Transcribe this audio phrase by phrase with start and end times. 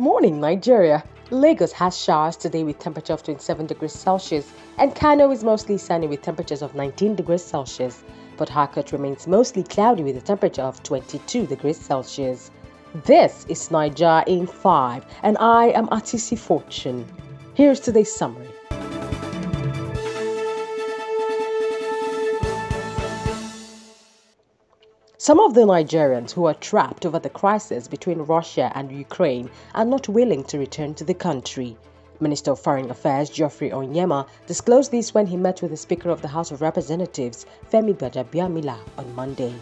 [0.00, 1.04] morning, Nigeria.
[1.30, 6.06] Lagos has showers today with temperature of 27 degrees Celsius, and Kano is mostly sunny
[6.06, 8.02] with temperatures of 19 degrees Celsius.
[8.38, 12.50] Port Harcourt remains mostly cloudy with a temperature of 22 degrees Celsius.
[13.04, 17.04] This is Niger in 5, and I am Atisi Fortune.
[17.52, 18.48] Here's today's summary.
[25.22, 29.84] Some of the Nigerians who are trapped over the crisis between Russia and Ukraine are
[29.84, 31.76] not willing to return to the country.
[32.20, 36.22] Minister of Foreign Affairs Geoffrey Onyeama disclosed this when he met with the Speaker of
[36.22, 39.52] the House of Representatives Femi Gbajabiamila on Monday.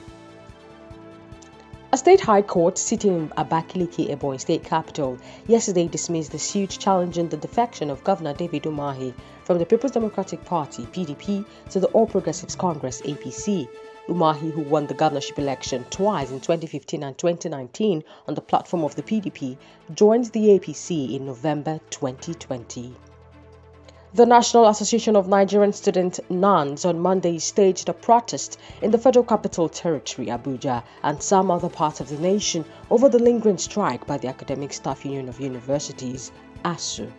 [1.90, 7.30] A state high court sitting in Abakaliki, Ebonyi state capital, yesterday dismissed the suit challenging
[7.30, 9.12] the defection of Governor David Umahi
[9.42, 13.66] from the People's Democratic Party (PDP) to the All Progressives Congress (APC).
[14.08, 18.94] Umahi, who won the governorship election twice in 2015 and 2019 on the platform of
[18.94, 19.58] the PDP,
[19.94, 22.94] joined the APC in November 2020.
[24.14, 29.26] The National Association of Nigerian Student NANS on Monday staged a protest in the Federal
[29.26, 34.16] Capital Territory, Abuja, and some other parts of the nation over the lingering strike by
[34.16, 36.32] the Academic Staff Union of Universities,
[36.64, 37.12] ASUU.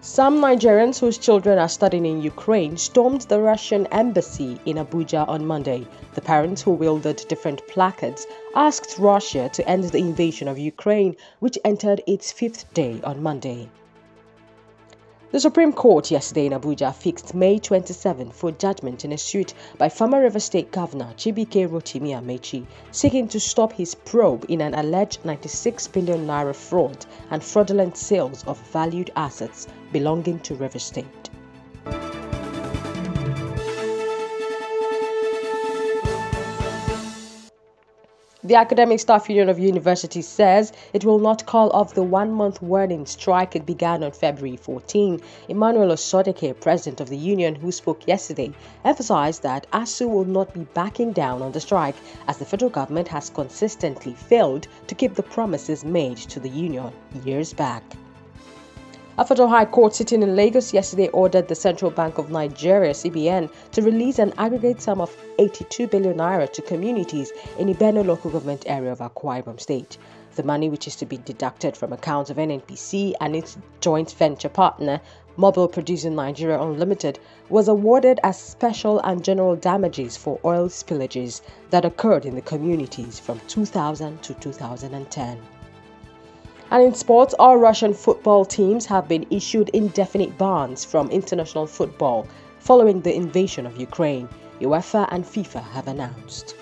[0.00, 5.44] Some Nigerians whose children are studying in Ukraine stormed the Russian embassy in Abuja on
[5.44, 5.88] Monday.
[6.14, 11.58] The parents who wielded different placards asked Russia to end the invasion of Ukraine, which
[11.64, 13.68] entered its fifth day on Monday.
[15.30, 19.90] The Supreme Court yesterday in Abuja fixed May 27 for judgment in a suit by
[19.90, 25.22] former River State Governor Chibuike Rotimi Amaechi seeking to stop his probe in an alleged
[25.26, 31.27] 96 billion naira fraud and fraudulent sales of valued assets belonging to River State.
[38.48, 42.62] The Academic Staff Union of Universities says it will not call off the one month
[42.62, 45.20] warning strike it began on February 14.
[45.50, 48.50] Emmanuel Osodeke, president of the union, who spoke yesterday,
[48.86, 53.08] emphasized that ASUU will not be backing down on the strike as the federal government
[53.08, 56.90] has consistently failed to keep the promises made to the union
[57.26, 57.82] years back.
[59.20, 63.50] A federal high court sitting in Lagos yesterday ordered the Central Bank of Nigeria (CBN)
[63.72, 68.62] to release an aggregate sum of 82 billion naira to communities in Ibeno local government
[68.68, 69.98] area of Akwa Ibom State.
[70.36, 74.48] The money, which is to be deducted from accounts of NNPC and its joint venture
[74.48, 75.00] partner,
[75.36, 77.18] Mobil Producing Nigeria Unlimited,
[77.48, 81.40] was awarded as special and general damages for oil spillages
[81.70, 85.40] that occurred in the communities from 2000 to 2010.
[86.70, 92.26] And in sports, all Russian football teams have been issued indefinite bans from international football
[92.58, 94.28] following the invasion of Ukraine,
[94.60, 96.54] UEFA and FIFA have announced.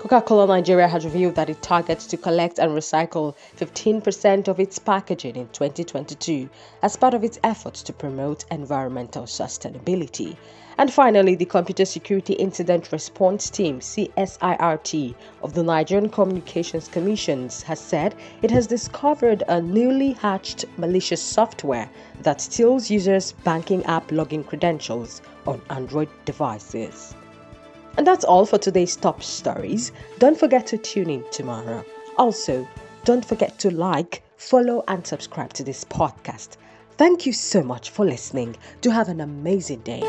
[0.00, 4.78] Coca Cola Nigeria has revealed that it targets to collect and recycle 15% of its
[4.78, 6.48] packaging in 2022
[6.82, 10.38] as part of its efforts to promote environmental sustainability.
[10.78, 17.78] And finally, the Computer Security Incident Response Team CSIRT of the Nigerian Communications Commission has
[17.78, 21.90] said it has discovered a newly hatched malicious software
[22.22, 27.14] that steals users' banking app login credentials on Android devices.
[27.96, 29.92] And that's all for today's top stories.
[30.18, 31.84] Don't forget to tune in tomorrow.
[32.16, 32.66] Also,
[33.04, 36.56] don't forget to like, follow, and subscribe to this podcast.
[36.96, 38.56] Thank you so much for listening.
[38.80, 40.02] Do have an amazing day.